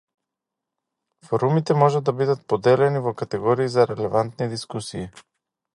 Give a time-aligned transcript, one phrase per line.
[1.27, 5.07] Форумите може да бидат поделени во категории за релевантни дискусии.